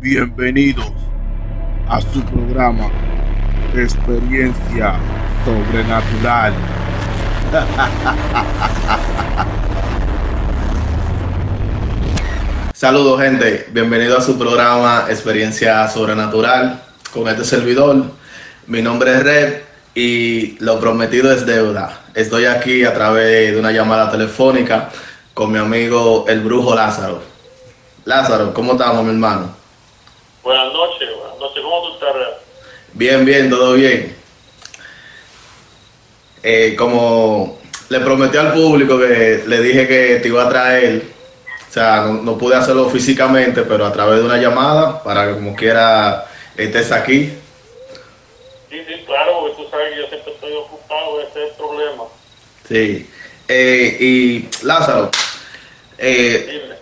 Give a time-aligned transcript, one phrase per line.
[0.00, 0.92] Bienvenidos
[1.88, 2.90] a su programa
[3.74, 4.96] Experiencia
[5.42, 6.52] Sobrenatural.
[12.74, 18.04] Saludos gente, bienvenido a su programa Experiencia Sobrenatural con este servidor.
[18.66, 19.54] Mi nombre es Red
[19.94, 22.02] y lo prometido es deuda.
[22.14, 24.90] Estoy aquí a través de una llamada telefónica
[25.32, 27.22] con mi amigo el brujo Lázaro.
[28.04, 29.55] Lázaro, ¿cómo estamos mi hermano?
[30.46, 31.60] Buenas noches, buenas noches.
[31.60, 32.34] ¿Cómo tú estás, Red?
[32.92, 34.16] Bien, bien, todo bien.
[36.40, 41.02] Eh, como le prometí al público que le dije que te iba a traer,
[41.68, 45.34] o sea, no, no pude hacerlo físicamente, pero a través de una llamada, para que
[45.34, 47.32] como quiera estés aquí.
[48.70, 52.04] Sí, sí, claro, porque tú sabes que yo siempre estoy ocupado, ese es el problema.
[52.68, 53.10] Sí.
[53.48, 55.10] Eh, y Lázaro,
[55.98, 56.75] eh.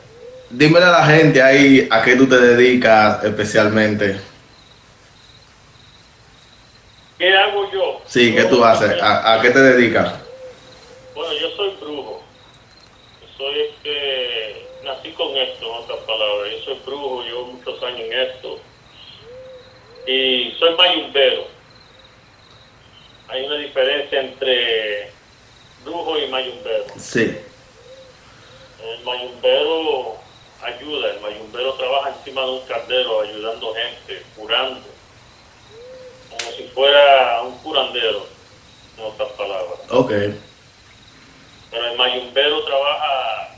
[0.50, 4.20] Dímele a la gente ahí a qué tú te dedicas especialmente.
[7.18, 8.02] ¿Qué hago yo?
[8.06, 9.00] Sí, ¿qué tú haces?
[9.00, 10.14] ¿A, a qué te dedicas?
[11.14, 12.22] Bueno, yo soy brujo.
[13.20, 14.66] Yo soy este.
[14.84, 16.50] Nací con esto, en otras palabras.
[16.52, 18.58] Yo soy brujo, llevo muchos años en esto.
[20.06, 21.46] Y soy mayumbero.
[23.28, 25.10] Hay una diferencia entre
[25.84, 26.84] brujo y mayumbero.
[26.98, 27.38] Sí.
[28.82, 30.16] El mayumbero
[30.64, 34.86] ayuda, el mayumbero trabaja encima de un caldero ayudando gente, curando,
[36.30, 38.26] como si fuera un curandero,
[38.96, 39.78] en otras palabras.
[39.90, 40.12] Ok.
[41.70, 43.56] Pero el mayumbero trabaja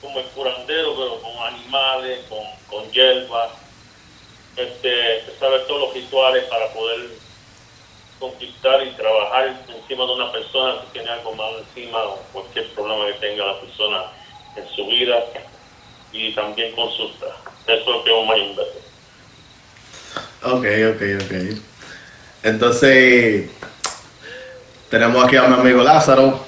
[0.00, 3.50] como el curandero, pero con animales, con, con hierbas,
[4.56, 7.10] este, se sabe todos los rituales para poder
[8.18, 13.06] conquistar y trabajar encima de una persona si tiene algo mal encima o cualquier problema
[13.06, 14.04] que tenga la persona
[14.56, 15.24] en su vida
[16.12, 17.26] y también consulta.
[17.66, 18.68] Eso es lo que un mayumbero.
[20.42, 21.58] Ok, ok, ok.
[22.42, 23.50] Entonces,
[24.88, 26.40] tenemos aquí a mi amigo Lázaro.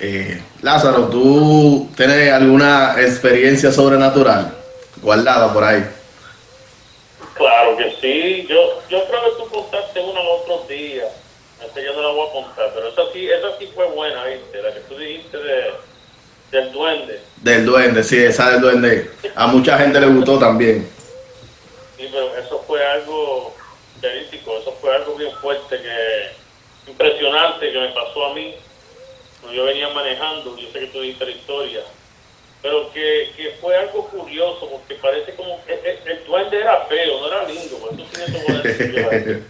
[0.00, 4.54] Eh, Lázaro, ¿tú tienes alguna experiencia sobrenatural
[5.00, 5.86] guardada por ahí?
[7.34, 11.08] Claro que sí, yo, yo creo que tú contaste una los otros días,
[11.62, 14.62] esa yo no la voy a contar, pero esa sí, esa sí fue buena, ¿viste?
[14.62, 15.70] La que tú dijiste de,
[16.50, 17.20] del duende.
[17.42, 19.10] Del duende, sí, esa del duende.
[19.34, 20.88] A mucha gente le gustó también.
[21.96, 23.54] Sí, pero eso fue algo
[24.00, 28.54] verídico, eso fue algo bien fuerte, que impresionante que me pasó a mí.
[29.40, 31.80] Cuando yo venía manejando, yo sé que tú dijiste la historia,
[32.62, 37.20] pero que, que fue algo curioso, porque parece como que el, el duende era feo,
[37.20, 39.42] no era lindo, por eso tiene poner Ese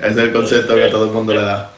[0.10, 1.72] es el concepto que todo el mundo le da.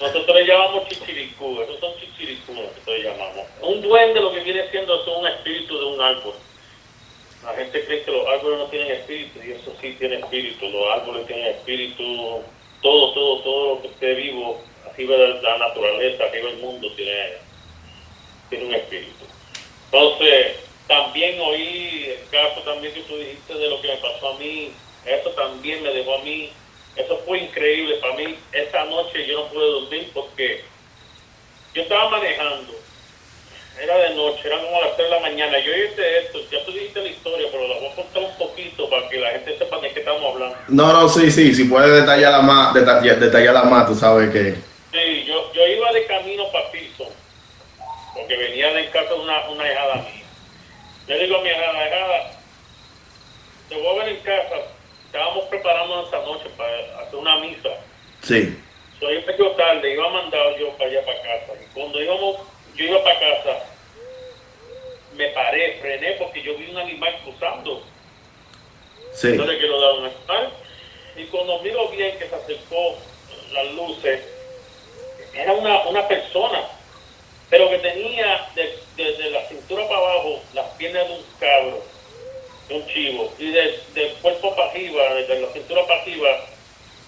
[0.00, 3.46] Nosotros le llamamos chichiricú, esos son chichiricú lo que nosotros llamamos.
[3.62, 6.34] Un duende lo que viene siendo es un espíritu de un árbol.
[7.44, 10.68] La gente cree que los árboles no tienen espíritu y eso sí tiene espíritu.
[10.70, 12.42] Los árboles tienen espíritu,
[12.82, 17.34] todo, todo, todo lo que esté vivo, arriba de la naturaleza, arriba del mundo tiene,
[18.48, 19.24] tiene un espíritu.
[19.92, 20.56] Entonces,
[20.86, 24.72] también oí el caso también que tú dijiste de lo que me pasó a mí,
[25.04, 26.50] eso también me dejó a mí,
[26.96, 28.36] eso fue increíble para mí.
[28.52, 30.62] Esa noche yo no pude dormir porque
[31.74, 32.72] yo estaba manejando,
[33.80, 35.58] era de noche, eran como las 3 de la mañana.
[35.58, 38.88] Yo hice esto, ya tú dijiste la historia, pero la voy a contar un poquito
[38.88, 40.56] para que la gente sepa de qué estamos hablando.
[40.68, 44.54] No, no, sí, sí, si puedes detallarla más, detallar, detallarla más, tú sabes que...
[44.92, 47.10] Sí, yo, yo iba de camino para piso,
[48.14, 50.24] porque venía de casa de una, una hijada mía.
[51.08, 52.30] Le digo a mi hijada, hijada,
[53.68, 54.56] te voy a ver en casa.
[55.06, 57.70] Estábamos preparando esta noche para hacer una misa.
[58.22, 58.56] Sí,
[59.00, 61.52] Soy empezó tarde, iba mandado yo para allá para casa.
[61.60, 62.36] Y cuando íbamos,
[62.76, 63.64] yo iba para casa,
[65.16, 67.82] me paré, frené porque yo vi un animal cruzando.
[69.14, 69.28] sí.
[69.28, 70.52] No le quiero dar un animal.
[71.16, 72.96] Y cuando miro bien que se acercó
[73.52, 74.20] las luces,
[75.32, 76.62] era una, una persona,
[77.48, 81.82] pero que tenía de- desde la cintura para abajo las piernas de un cabro,
[82.68, 86.28] de un chivo, y de- del cuerpo para arriba, desde la cintura para arriba,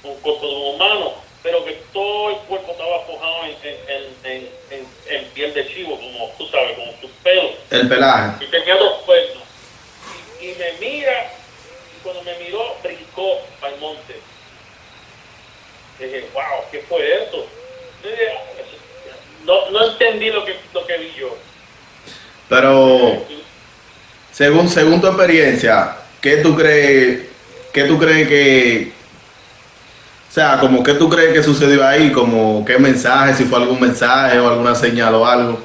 [0.04, 5.52] un cuerpo de un humano, pero que todo el cuerpo estaba forjado en- en piel
[5.54, 8.44] de chivo, como tú sabes, como sus pelos El pelaje.
[8.44, 9.42] y tenía dos cuernos.
[10.40, 11.32] Y, y me mira,
[11.96, 14.14] y cuando me miró, brincó al monte.
[15.98, 17.02] Dije, wow, ¿qué fue
[18.02, 18.32] dije,
[19.44, 21.36] No, no entendí lo que, lo que vi yo.
[22.48, 23.24] Pero,
[24.32, 27.26] según, según tu experiencia, ¿qué tú crees,
[27.72, 28.92] qué tú crees que,
[30.28, 33.80] o sea, como qué tú crees que sucedió ahí, como qué mensaje, si fue algún
[33.80, 35.58] mensaje o alguna señal o algo?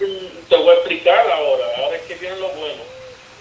[0.00, 2.82] Mm, Te voy a explicar ahora, ahora es que viene lo bueno.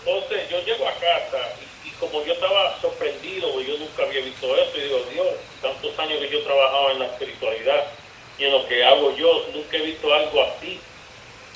[0.06, 1.66] Entonces yo llego a casa y
[2.00, 5.28] como yo estaba sorprendido, yo nunca había visto eso, y digo, Dios,
[5.62, 7.86] tantos años que yo trabajaba en la espiritualidad
[8.38, 10.80] y en lo que hago yo, nunca he visto algo así.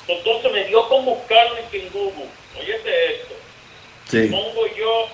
[0.08, 2.26] Entonces me dio con buscarlo en Google.
[2.58, 3.34] Oye, esto.
[4.08, 4.28] Sí.
[4.28, 5.06] Pongo yo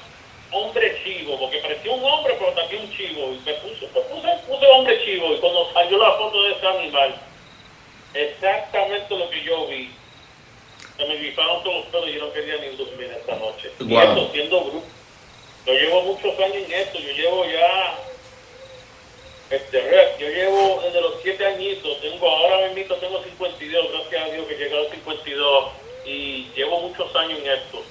[0.53, 3.33] hombre chivo, porque parecía un hombre, pero también un chivo.
[3.33, 5.35] Y me puse, pues puse, puse hombre chivo.
[5.35, 7.21] Y cuando salió la foto de ese animal,
[8.15, 9.91] exactamente lo que yo vi.
[10.97, 13.71] Se me grifaron todos los pelos y yo no quería ni dormir esta noche.
[13.81, 14.01] Y Wow.
[14.01, 14.87] esto siendo grupo.
[15.67, 17.99] Yo llevo muchos años en esto, yo llevo ya
[19.51, 24.33] este rep, yo llevo desde los 7 añitos, tengo ahora mismo tengo 52, gracias a
[24.33, 25.65] Dios que llegué a los 52
[26.05, 27.83] y llevo muchos años en esto.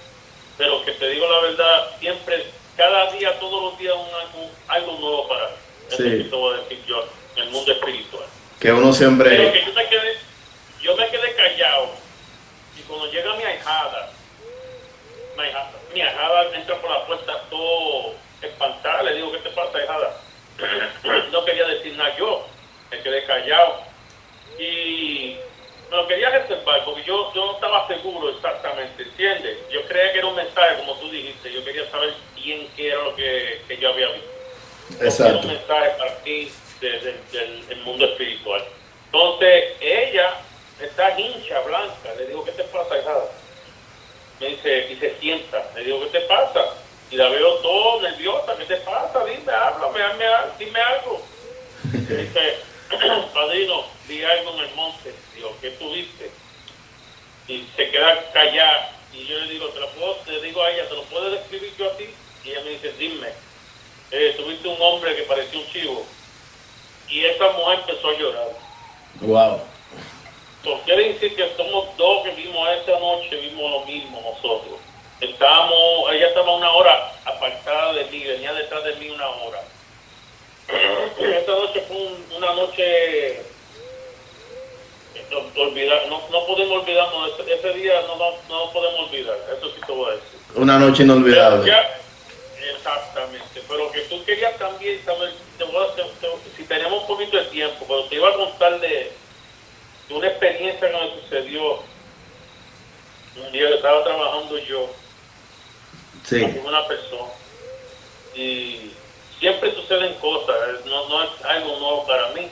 [0.57, 2.45] Pero que te digo la verdad, siempre,
[2.77, 5.55] cada día, todos los días, un, algo nuevo para mí.
[5.89, 6.29] Eso Sí.
[6.31, 7.05] voy a decir yo,
[7.35, 8.23] en el mundo espiritual.
[8.59, 9.51] Que uno Pero siempre...
[9.51, 10.17] que yo me quedé,
[10.81, 11.89] yo me quedé callado.
[12.77, 14.11] Y cuando llega mi ahijada,
[15.93, 19.03] mi ahijada entra por la puerta todo espantada.
[19.03, 20.21] Le digo, ¿qué te pasa, ahijada?
[21.31, 22.47] no quería decir nada yo.
[22.91, 23.83] Me quedé callado.
[24.59, 25.37] Y
[25.89, 29.57] me lo quería reservar porque yo, yo no estaba seguro exactamente, ¿entiendes?
[29.69, 31.51] Yo creía que era un mensaje, como tú dijiste.
[31.51, 34.29] Yo quería saber bien qué era lo que, que yo había visto
[35.01, 35.39] Exacto.
[35.39, 38.63] un mensaje para ti desde del, del mundo espiritual.
[39.07, 40.33] Entonces, ella
[40.79, 42.13] está hincha, blanca.
[42.17, 43.13] Le digo, ¿qué te pasa, hija?
[44.39, 45.71] Me dice, y se sienta.
[45.75, 46.61] Le digo, ¿qué te pasa?
[47.11, 48.55] Y la veo todo nerviosa.
[48.57, 49.23] ¿Qué te pasa?
[49.25, 50.25] Dime, háblame, hazme
[50.65, 51.21] dime algo.
[52.09, 52.57] Me dice,
[53.33, 55.13] padrino, vi algo en el monte.
[55.35, 56.31] Digo, ¿qué tuviste?
[57.47, 58.91] Y se queda callada.
[59.13, 60.17] Y yo le digo, ¿te lo puedo?
[60.27, 62.09] Le digo a ella, ¿te lo puedo describir yo a ti?
[62.43, 63.45] Y ella me dice, dime
[64.11, 66.05] eh, tuviste un hombre que parecía un chivo
[67.09, 68.47] y esa mujer empezó a llorar.
[69.21, 69.61] Wow.
[70.85, 74.79] Quiere decir que somos dos que vimos esa noche, vimos lo mismo nosotros.
[75.21, 79.61] Estábamos, ella estaba una hora apartada de mí, venía detrás de mí una hora.
[81.19, 83.41] Esta noche fue un- una noche
[85.31, 89.37] no, olvidar, no, no podemos olvidarnos, de ese, ese día no, no, no podemos olvidar,
[89.57, 90.39] eso sí te voy a decir.
[90.55, 91.65] Una noche inolvidable.
[91.69, 91.97] Ya,
[92.75, 96.03] exactamente, pero que tú querías también saber, te voy a te-
[96.57, 99.11] si tenemos un poquito de tiempo, pero te iba a contar de,
[100.07, 101.79] de una experiencia que me sucedió
[103.37, 104.89] un día que estaba trabajando yo
[106.23, 106.41] Sí.
[106.41, 107.31] con una persona
[108.35, 108.91] y
[109.39, 110.55] siempre suceden cosas,
[110.85, 112.47] no, no es algo nuevo para mí,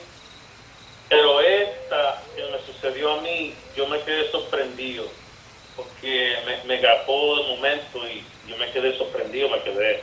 [1.08, 5.06] pero esta que me sucedió a mí, yo me quedé sorprendido
[5.76, 10.02] porque me, me grapó de momento y yo me quedé sorprendido, me quedé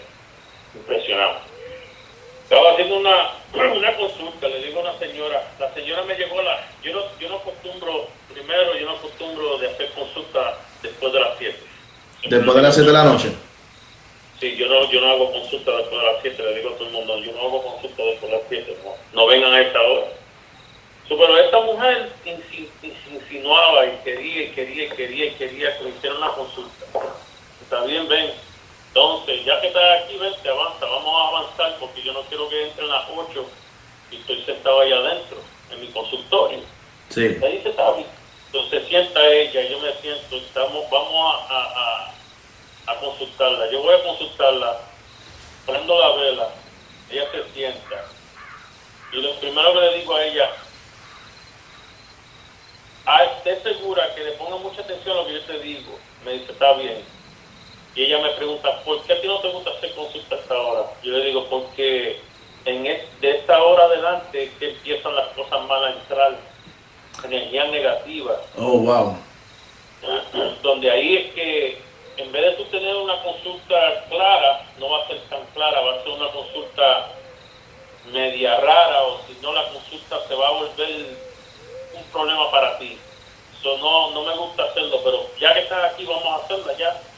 [0.75, 1.39] impresionado.
[2.43, 6.57] Estaba haciendo una, una consulta, le digo a una señora, la señora me llegó la,
[6.81, 11.37] yo no, yo no acostumbro, primero yo no acostumbro de hacer consulta después de las
[11.37, 11.67] 7.
[12.29, 13.31] Después de las 7 de la noche.
[14.39, 16.87] Sí, yo no, yo no hago consulta después de las 7, le digo a todo
[16.87, 19.81] el mundo, yo no hago consulta después de las 7, no, no vengan a esta
[19.81, 20.07] hora.
[21.07, 25.77] So, pero esta mujer insi- insi- insinuaba y quería y quería y quería y quería
[25.77, 26.85] que le hiciera una consulta.
[27.59, 28.50] Está bien, ven.
[28.93, 32.49] Entonces, ya que estás aquí, ven, te avanza, vamos a avanzar porque yo no quiero
[32.49, 33.45] que entren las 8
[34.11, 35.37] y estoy sentado allá adentro,
[35.69, 36.59] en mi consultorio.
[37.09, 37.21] Sí.
[37.29, 38.07] Dice, está bien.
[38.51, 42.15] Entonces sienta ella, yo me siento, y estamos, vamos a, a, a-
[42.87, 43.71] a consultarla.
[43.71, 44.81] Yo voy a consultarla,
[45.65, 46.49] prendo la vela,
[47.09, 48.05] ella se sienta.
[49.13, 50.51] Y lo primero que le digo a ella,
[53.05, 55.97] ah, esté segura que le ponga mucha atención a lo que yo te digo.
[56.25, 57.20] Me dice, está bien.
[57.93, 60.57] Y ella me pregunta, ¿por qué a ti no te gusta hacer consulta a esta
[60.61, 60.85] hora?
[61.03, 62.23] Yo le digo, porque
[62.65, 66.39] en es- de esta hora adelante es que empiezan las cosas malas a entrar,
[67.25, 69.17] energía negativa, Oh, wow.
[70.63, 75.07] donde ahí es que en vez de tú tener una consulta clara, no va a
[75.07, 77.07] ser tan clara, va a ser una consulta
[78.05, 81.17] media rara o si no la consulta se va a volver
[81.93, 82.99] un problema para ti.
[83.61, 87.10] So, no, no me gusta hacerlo, pero ya que estás aquí vamos a hacerla ya.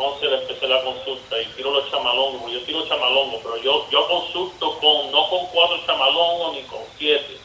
[0.00, 4.08] Entonces le empecé la consulta y tiro los chamalongos, yo tiro chamalongos, pero yo, yo
[4.08, 7.38] consulto con, no con cuatro chamalongos ni con siete.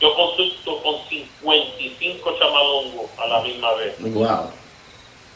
[0.00, 4.50] Yo consulto con 55 chamalongos a la misma vez Wow.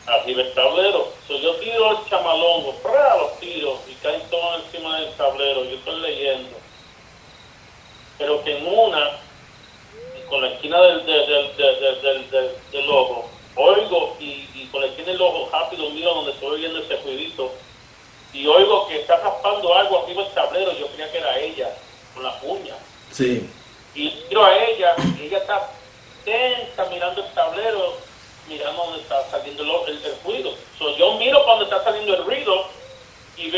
[0.06, 1.18] arriba el tablero.
[1.28, 5.64] So, yo tiro el chamalongo, los tiro y caen todos encima del tablero.
[5.64, 6.62] Yo estoy leyendo.
[8.16, 9.20] Pero que en una,
[10.30, 14.68] con la esquina del, del, del, del, del, del- del- del ojo, oigo y, y
[14.72, 17.52] con la esquina del ojo rápido miro donde estoy oyendo ese jueguito
[18.32, 20.72] y oigo que está raspando algo arriba del tablero.
[20.72, 21.70] Yo creía que era ella,
[22.14, 22.74] con la uña
[23.12, 23.48] Sí.
[23.94, 25.70] y miro a ella y ella está
[26.24, 27.96] tensa mirando el tablero
[28.48, 32.24] mirando donde está saliendo el, el- el ruido So, yo miro cuando está saliendo el
[32.24, 32.66] ruido
[33.36, 33.50] y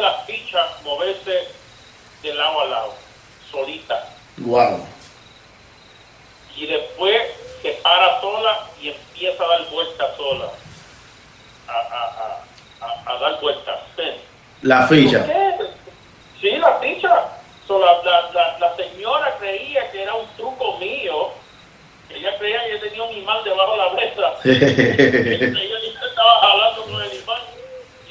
[0.00, 1.48] la ficha moverse
[2.22, 2.94] de lado a lado,
[3.50, 4.08] solita.
[4.38, 4.86] Wow.
[6.56, 7.22] Y después
[7.62, 8.92] se para sola y
[9.42, 10.48] empieza a dar vueltas sola.
[11.68, 12.44] A, a,
[12.80, 13.80] a, a, a dar vueltas.
[13.96, 14.02] Sí.
[14.62, 15.26] La ficha.
[16.40, 17.28] Sí, la ficha.
[17.66, 21.30] So, la, la, la, la señora creía que era un truco mío.
[22.10, 24.34] Ella creía que yo tenía un imán debajo de la mesa.
[24.44, 27.40] ella estaba jalando con el imán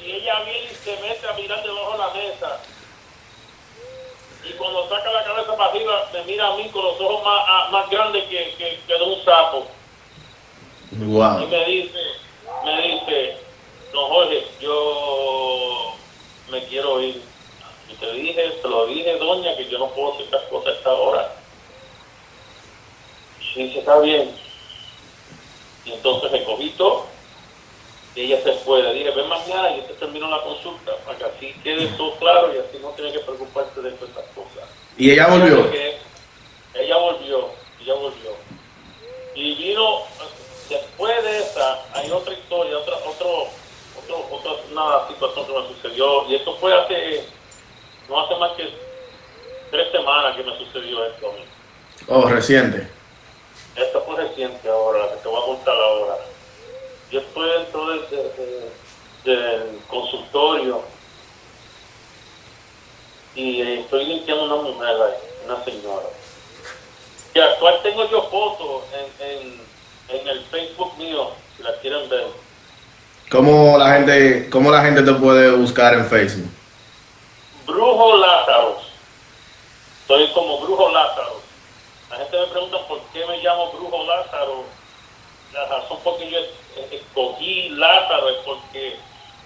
[0.02, 2.60] y ella viene y se mete a mirar debajo de la mesa.
[4.44, 7.44] Y cuando saca la cabeza para arriba, me mira a mí con los ojos más,
[7.46, 9.68] ah, más grandes que, que, que de un sapo.
[10.92, 11.98] Y me dice,
[12.64, 13.36] me dice,
[13.92, 15.94] don Jorge, yo
[16.50, 17.22] me quiero ir.
[17.90, 20.76] Y te dije, te lo dije, doña, que yo no puedo hacer estas cosas a
[20.76, 21.34] esta hora.
[23.54, 24.34] Y dice, está bien.
[25.84, 27.06] Y entonces me cogí todo.
[28.14, 28.82] Y ella se fue.
[28.82, 32.14] Le dije, ven mañana y yo te termino la consulta, para que así quede todo
[32.16, 34.68] claro y así no tienes que preocuparte de todas estas cosas.
[34.98, 35.70] Y ella volvió.
[36.74, 38.36] Ella volvió, ella volvió.
[39.34, 40.02] Y vino,
[40.72, 43.46] después de esa, hay otra historia, otra, otro,
[43.98, 46.26] otro, otra una situación que me sucedió.
[46.28, 47.24] Y esto fue hace,
[48.08, 48.68] no hace más que
[49.70, 51.44] tres semanas que me sucedió esto a mí.
[52.08, 52.88] Oh, reciente.
[53.76, 56.18] Esto fue reciente ahora, que te voy a contar ahora.
[57.10, 58.72] Yo estoy dentro del, de- de-
[59.24, 60.82] del consultorio
[63.34, 65.14] y estoy limpiando una mujer ahí,
[65.46, 66.06] una señora.
[67.34, 69.61] Y actual tengo yo fotos en, en,
[70.12, 72.26] en el Facebook mío, si la quieren ver.
[73.30, 76.50] ¿Cómo la gente, cómo la gente te puede buscar en Facebook?
[77.66, 78.78] Brujo Lázaro.
[80.06, 81.40] Soy como Brujo Lázaro.
[82.10, 84.64] La gente me pregunta por qué me llamo Brujo Lázaro.
[85.54, 88.96] La razón por que yo es- escogí Lázaro es porque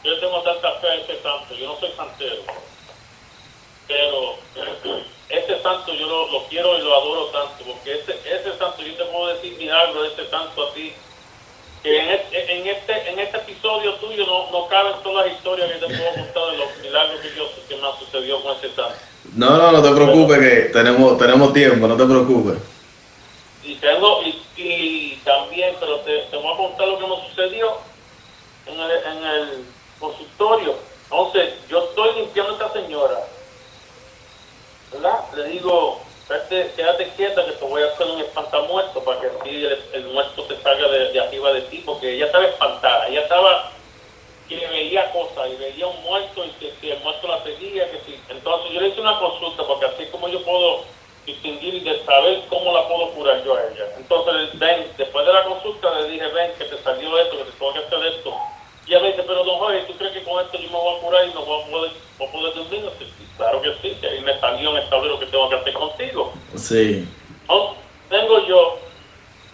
[0.03, 1.55] yo tengo tanta fe a este santo.
[1.55, 2.43] Yo no soy santero.
[3.89, 4.37] Pero
[5.29, 7.65] este santo yo lo, lo quiero y lo adoro tanto.
[7.65, 10.93] Porque ese, ese santo, yo te puedo decir milagro de este santo así.
[11.83, 15.71] Que en este, en este, en este episodio tuyo no, no caben todas las historias
[15.71, 18.97] que te puedo contar de los milagros que, yo, que me sucedió con ese santo.
[19.35, 22.59] No, no, no te preocupes que tenemos, tenemos tiempo, no te preocupes.
[23.63, 27.79] Y tengo, y, y también, pero te, te voy a contar lo que me sucedió
[28.67, 29.65] en el, en el
[29.99, 30.75] consultorio.
[31.05, 33.27] Entonces, yo estoy limpiando a esta señora,
[34.93, 39.65] Le digo, "Vete, quédate quieta que te voy a hacer un espantamuerto para que así
[39.93, 43.73] el, muerto te salga de, de arriba de ti, porque ella estaba espantada, ella estaba
[44.49, 48.01] que veía cosas y veía un muerto y que si el muerto la seguía, que
[48.07, 48.15] si...
[48.29, 50.85] Entonces yo le hice una consulta porque así como yo puedo
[51.27, 53.85] distinguir y de saber cómo la puedo curar yo a ella.
[53.97, 57.53] Entonces, ven, después de la consulta le dije, ven, que te salió esto, que te
[57.59, 58.56] tengo que hacer esto.
[58.87, 61.01] Y me dice, pero don Jorge, ¿tú crees que con esto yo me voy a
[61.01, 62.81] curar y no voy a poder, voy a poder dormir?
[62.81, 65.57] Y yo, "Sí, claro que sí, que ahí me salió, sabe lo que tengo que
[65.57, 66.33] hacer contigo.
[66.57, 67.09] Sí.
[67.43, 67.77] Entonces,
[68.09, 68.79] vengo yo,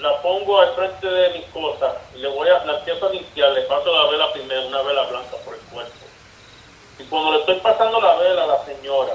[0.01, 3.53] la pongo al frente de mis cosas y le voy a, la empiezo a limpiar,
[3.53, 5.93] le paso la vela primero, una vela blanca por el cuerpo.
[6.99, 9.15] Y cuando le estoy pasando la vela a la señora,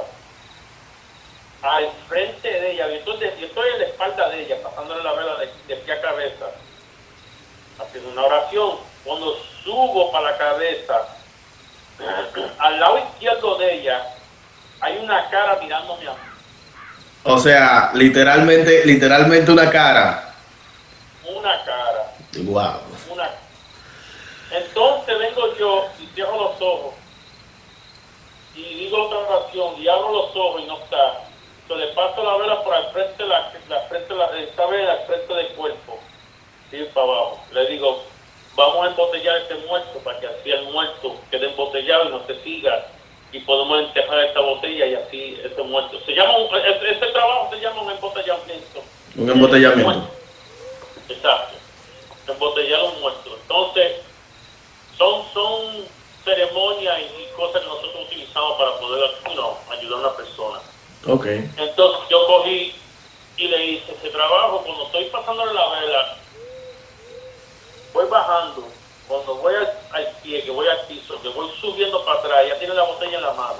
[1.61, 5.13] al frente de ella, estoy, de- yo estoy en la espalda de ella, pasándole la
[5.13, 6.45] vela de, de pie a cabeza,
[7.79, 8.77] haciendo una oración.
[9.03, 11.07] Cuando subo para la cabeza,
[12.59, 14.01] al lado izquierdo de ella,
[14.79, 16.19] hay una cara mirándome a mí.
[17.23, 20.33] O sea, literalmente, literalmente una cara.
[21.25, 22.13] Una cara.
[22.43, 22.81] Wow.
[23.09, 23.29] una
[24.51, 26.93] entonces vengo yo y cierro los ojos
[28.55, 31.23] y digo otra oración y abro los ojos y no está
[31.63, 34.93] entonces le paso la vela por al frente de la, la frente la, esta vela
[34.93, 35.99] al frente del cuerpo
[36.71, 38.03] y para abajo le digo
[38.57, 42.43] vamos a embotellar este muerto para que así el muerto quede embotellado y no se
[42.43, 42.87] siga
[43.31, 46.33] y podemos enterrar esta botella y así este muerto se llama
[46.65, 48.83] este, este trabajo se llama un embotellamiento
[49.15, 50.09] Un embotellamiento.
[51.07, 51.55] Exacto.
[52.27, 53.37] Embotellar un muerto.
[53.41, 54.01] Entonces,
[54.97, 55.85] son, son
[56.25, 60.59] ceremonias y cosas que nosotros utilizamos para poder you know, ayudar a una persona.
[61.07, 61.25] Ok.
[61.25, 62.75] Entonces, yo cogí
[63.37, 64.61] y le hice ese trabajo.
[64.65, 66.17] Cuando estoy pasándole la vela,
[67.97, 68.63] voy bajando.
[69.07, 72.73] Cuando voy al, pie, que voy al piso, que voy subiendo para atrás, ella tiene
[72.75, 73.59] la botella en la mano.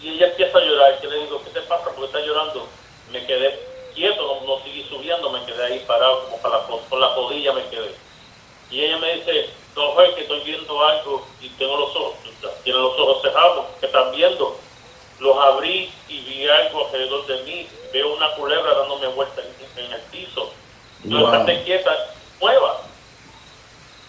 [0.00, 1.00] Y ella empieza a llorar.
[1.00, 1.84] Que le digo, ¿qué te pasa?
[1.84, 2.66] ¿Por qué estás llorando?
[3.10, 3.60] Me quedé
[3.94, 7.52] quieto, no, no seguí subiendo, me quedé ahí parado, como para la, con la rodilla
[7.52, 7.94] me quedé.
[8.70, 12.14] Y ella me dice, no, juez, que estoy viendo algo y tengo los ojos,
[12.62, 14.56] tiene los ojos cerrados, ¿qué estás viendo?
[15.18, 19.42] Los abrí y vi algo alrededor de mí, veo una culebra dándome vuelta
[19.76, 20.52] en el piso.
[21.04, 21.34] No Wow.
[21.34, 21.90] estate quieta,
[22.40, 22.90] mueva.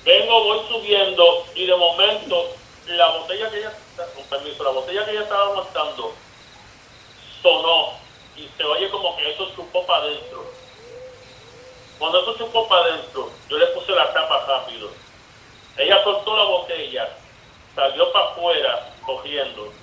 [0.03, 3.79] Vengo, voy subiendo y de momento la botella que ella,
[4.15, 6.15] con permiso, la botella que ella estaba aguantando
[7.41, 7.99] sonó
[8.35, 10.51] y se oye como que eso chupó para adentro.
[11.99, 14.95] Cuando eso chupó para adentro, yo le puse la tapa rápido.
[15.77, 17.19] Ella soltó la botella,
[17.75, 19.73] salió para afuera cogiendo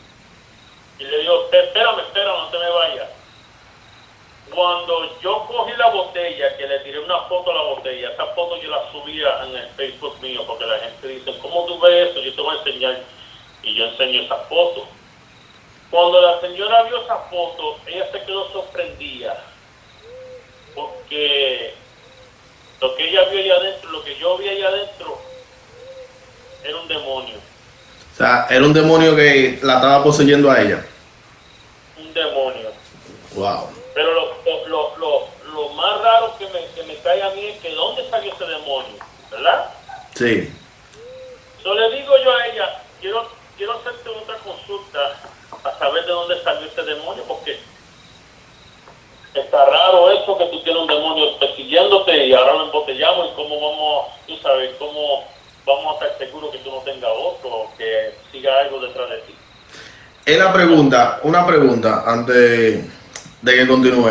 [0.98, 3.10] y le digo, espérame, espérame, no te me vayas.
[4.54, 8.60] Cuando yo cogí la botella, que le tiré una foto a la botella, esa foto
[8.62, 12.20] yo la subía en el Facebook mío, porque la gente dice, ¿cómo tú ves eso?
[12.20, 12.98] Yo te voy a enseñar.
[13.62, 14.86] Y yo enseño esa foto.
[15.90, 19.42] Cuando la señora vio esa foto, ella se quedó sorprendida,
[20.74, 21.74] porque
[22.80, 25.18] lo que ella vio allá adentro, lo que yo vi allá adentro,
[26.64, 27.36] era un demonio.
[28.12, 30.84] O sea, era un demonio que la estaba poseyendo a ella.
[31.98, 32.70] Un demonio.
[33.34, 33.68] Wow.
[33.94, 37.46] Pero lo, lo, lo, lo, lo más raro que me, que me cae a mí
[37.46, 38.98] es que ¿dónde salió ese demonio?
[39.30, 39.70] ¿Verdad?
[40.14, 40.52] Sí.
[41.62, 45.14] Yo le digo yo a ella, quiero, quiero hacerte otra consulta
[45.62, 47.60] para saber de dónde salió ese demonio, porque
[49.34, 53.60] está raro eso que tú tienes un demonio persiguiéndote y ahora lo embotellamos y cómo
[53.60, 55.24] vamos, tú sabes, cómo
[55.64, 59.34] vamos a estar seguros que tú no tengas otro que siga algo detrás de ti.
[60.24, 62.84] Es la pregunta, una pregunta antes
[63.42, 64.10] de que continúe.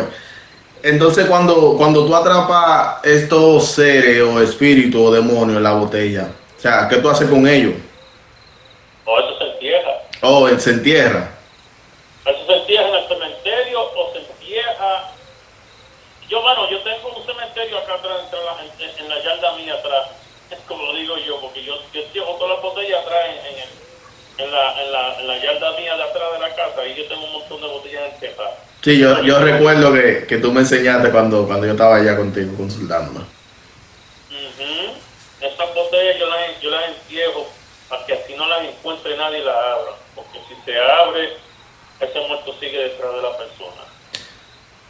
[0.86, 6.62] Entonces, cuando, cuando tú atrapas estos seres o espíritus o demonios en la botella, o
[6.62, 7.74] sea, ¿qué tú haces con ellos?
[9.04, 10.02] O eso se entierra.
[10.22, 11.32] Oh, se entierra.
[12.24, 15.10] Eso se entierra en el cementerio o se entierra.
[16.30, 18.22] Yo, mano, yo tengo un cementerio acá atrás,
[18.78, 20.10] en, en la yarda mía atrás,
[20.68, 21.80] como digo yo, porque yo,
[22.14, 25.98] yo todas las botellas atrás en, en, en la, en, la, en la yarda mía
[25.98, 28.75] de atrás de la casa y yo tengo un montón de botellas enterradas.
[28.86, 32.56] Sí, yo, yo recuerdo que, que tú me enseñaste cuando, cuando yo estaba allá contigo
[32.56, 33.22] consultándome.
[34.30, 34.94] Ujú.
[35.42, 37.48] Esas botellas yo las, yo las entierro
[37.90, 39.92] para que así no las encuentre nadie y las abra.
[40.14, 41.30] Porque si se abre,
[42.00, 43.82] ese muerto sigue detrás de la persona.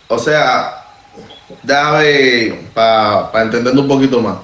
[0.10, 0.88] O sea,
[1.64, 4.40] déjame para entenderlo un poquito más.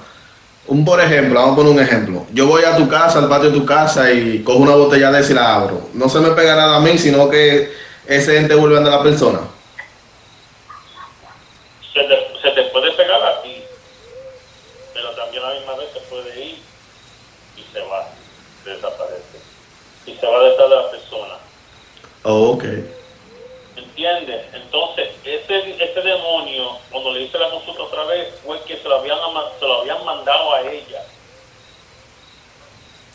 [0.66, 2.24] Un por ejemplo, vamos a poner un ejemplo.
[2.32, 5.20] Yo voy a tu casa, al patio de tu casa y cojo una botella de
[5.20, 5.90] esa y la abro.
[5.92, 9.40] No se me pega nada a mí, sino que ese ente vuelve a la persona.
[11.92, 13.62] Se te, se te puede pegar a ti,
[14.92, 16.58] pero también a la misma vez se puede ir
[17.56, 18.08] y se va,
[18.64, 19.40] desaparece.
[20.06, 21.34] Y se va detrás de la persona.
[22.24, 22.64] Oh, ok.
[23.76, 24.46] ¿Entiendes?
[24.52, 28.96] Entonces, ese, ese demonio, cuando le hice la consulta otra vez, fue que se lo
[28.98, 29.18] habían,
[29.58, 31.04] se lo habían mandado a ella.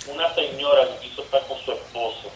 [0.07, 2.31] Una señora que quiso estar con su esposo.